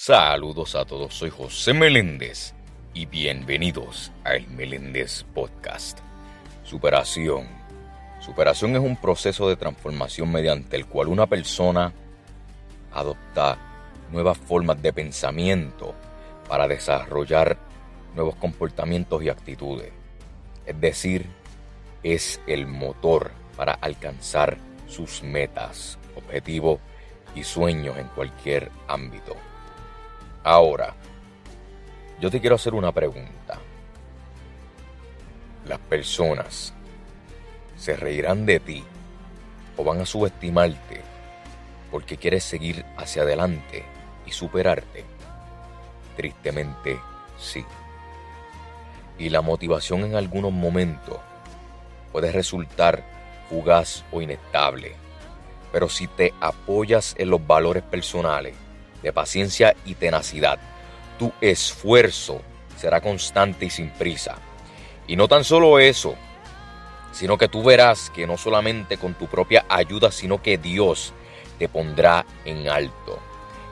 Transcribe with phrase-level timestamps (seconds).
[0.00, 2.54] Saludos a todos, soy José Meléndez
[2.94, 5.98] y bienvenidos al Meléndez Podcast.
[6.62, 7.48] Superación.
[8.20, 11.92] Superación es un proceso de transformación mediante el cual una persona
[12.92, 13.58] adopta
[14.12, 15.96] nuevas formas de pensamiento
[16.48, 17.58] para desarrollar
[18.14, 19.90] nuevos comportamientos y actitudes.
[20.64, 21.26] Es decir,
[22.04, 26.78] es el motor para alcanzar sus metas, objetivos
[27.34, 29.34] y sueños en cualquier ámbito.
[30.44, 30.94] Ahora,
[32.20, 33.58] yo te quiero hacer una pregunta.
[35.66, 36.72] ¿Las personas
[37.76, 38.84] se reirán de ti
[39.76, 41.02] o van a subestimarte
[41.90, 43.84] porque quieres seguir hacia adelante
[44.26, 45.04] y superarte?
[46.16, 46.98] Tristemente,
[47.38, 47.64] sí.
[49.18, 51.18] Y la motivación en algunos momentos
[52.12, 53.04] puede resultar
[53.48, 54.94] fugaz o inestable.
[55.72, 58.54] Pero si te apoyas en los valores personales,
[59.02, 60.58] de paciencia y tenacidad.
[61.18, 62.40] Tu esfuerzo
[62.76, 64.36] será constante y sin prisa.
[65.06, 66.14] Y no tan solo eso,
[67.12, 71.12] sino que tú verás que no solamente con tu propia ayuda, sino que Dios
[71.58, 73.18] te pondrá en alto.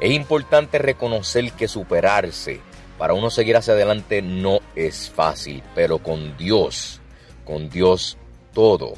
[0.00, 2.60] Es importante reconocer que superarse
[2.98, 7.00] para uno seguir hacia adelante no es fácil, pero con Dios,
[7.44, 8.16] con Dios
[8.54, 8.94] todo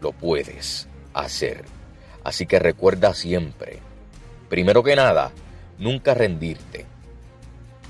[0.00, 1.64] lo puedes hacer.
[2.24, 3.78] Así que recuerda siempre,
[4.52, 5.32] primero que nada,
[5.78, 6.84] nunca rendirte.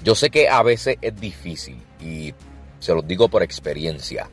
[0.05, 2.33] Yo sé que a veces es difícil y
[2.79, 4.31] se los digo por experiencia.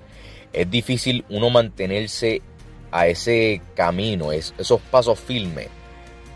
[0.54, 2.44] Es difícil uno mantenerse
[2.92, 5.70] a ese camino, esos pasos firmes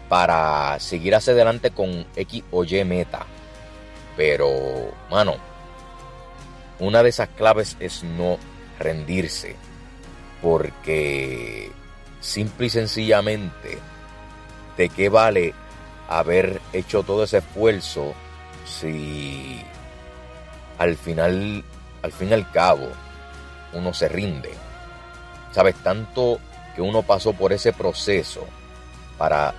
[0.09, 3.27] para seguir hacia adelante con X o Y meta.
[4.17, 4.49] Pero,
[5.11, 5.36] mano,
[6.80, 8.39] una de esas claves es no
[8.80, 9.55] rendirse.
[10.41, 11.71] Porque
[12.19, 13.77] simple y sencillamente,
[14.75, 15.53] ¿de qué vale
[16.19, 18.14] haber hecho todo ese esfuerzo
[18.66, 19.61] si
[20.78, 21.64] al final,
[22.02, 22.88] al fin y al cabo,
[23.73, 24.52] uno se rinde.
[25.52, 26.39] Sabes, tanto
[26.76, 28.45] que uno pasó por ese proceso
[29.17, 29.54] para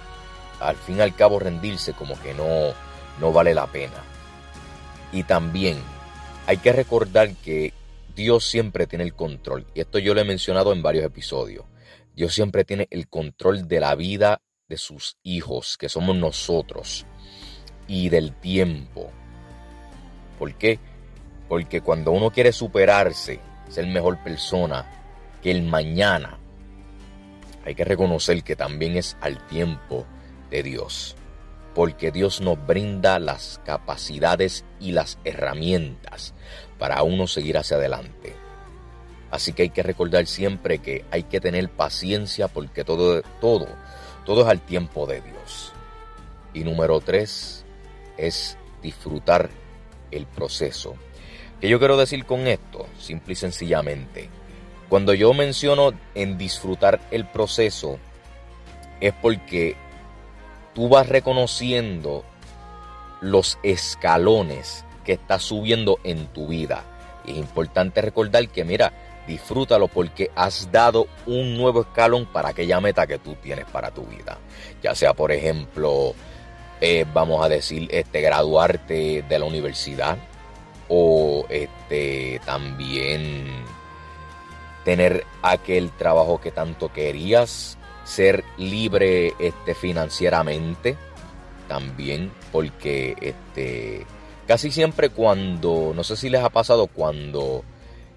[0.61, 2.73] al fin y al cabo rendirse como que no,
[3.21, 4.03] no vale la pena.
[5.13, 5.79] Y también
[6.47, 7.73] hay que recordar que
[8.15, 9.67] Dios siempre tiene el control.
[9.75, 11.65] Y esto yo lo he mencionado en varios episodios.
[12.15, 17.07] Dios siempre tiene el control de la vida de sus hijos, que somos nosotros,
[17.87, 19.11] y del tiempo.
[20.39, 20.79] ¿Por qué?
[21.49, 24.91] Porque cuando uno quiere superarse, ser mejor persona
[25.43, 26.39] que el mañana,
[27.65, 30.07] hay que reconocer que también es al tiempo
[30.51, 31.17] de Dios.
[31.75, 36.35] Porque Dios nos brinda las capacidades y las herramientas
[36.79, 38.35] para uno seguir hacia adelante.
[39.31, 43.67] Así que hay que recordar siempre que hay que tener paciencia porque todo, todo
[44.25, 45.73] todo es al tiempo de Dios.
[46.53, 47.65] Y número tres
[48.17, 49.51] es disfrutar
[50.11, 50.95] el proceso.
[51.61, 52.87] ¿Qué yo quiero decir con esto?
[52.99, 54.29] Simple y sencillamente.
[54.89, 57.99] Cuando yo menciono en disfrutar el proceso,
[59.01, 59.77] es porque
[60.75, 62.25] tú vas reconociendo
[63.21, 66.85] los escalones que estás subiendo en tu vida.
[67.27, 68.93] es importante recordar que, mira,
[69.27, 74.03] disfrútalo porque has dado un nuevo escalón para aquella meta que tú tienes para tu
[74.03, 74.39] vida.
[74.83, 76.15] Ya sea, por ejemplo,
[76.81, 80.19] eh, vamos a decir, este, graduarte de la universidad
[80.89, 83.47] o este, también
[84.85, 90.97] tener aquel trabajo que tanto querías, ser libre este, financieramente
[91.69, 94.07] también, porque este,
[94.47, 97.65] casi siempre cuando, no sé si les ha pasado cuando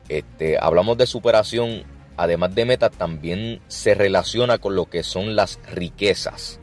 [0.09, 1.83] este, hablamos de superación,
[2.15, 6.59] además de meta, también se relaciona con lo que son las riquezas.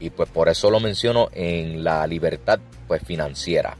[0.00, 3.76] Y pues por eso lo menciono en la libertad pues, financiera.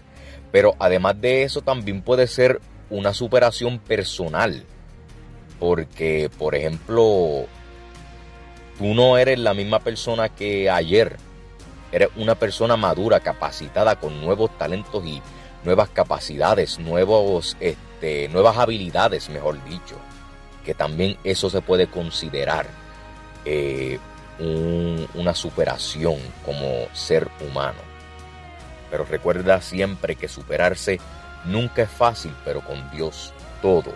[0.50, 2.60] Pero además de eso también puede ser
[2.90, 4.64] una superación personal.
[5.58, 7.46] Porque, por ejemplo,
[8.78, 11.16] tú no eres la misma persona que ayer.
[11.90, 15.22] Eres una persona madura, capacitada, con nuevos talentos y
[15.64, 17.87] nuevas capacidades, nuevos, este,
[18.30, 19.96] nuevas habilidades, mejor dicho,
[20.64, 22.66] que también eso se puede considerar
[23.44, 23.98] eh,
[24.38, 27.80] una superación como ser humano.
[28.90, 31.00] Pero recuerda siempre que superarse
[31.44, 33.92] nunca es fácil, pero con Dios todo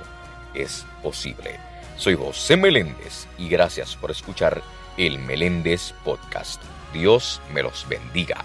[0.54, 1.58] es posible.
[1.96, 4.62] Soy José Meléndez y gracias por escuchar
[4.96, 6.62] el Meléndez Podcast.
[6.92, 8.44] Dios me los bendiga.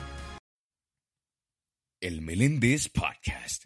[2.00, 3.66] El Meléndez Podcast,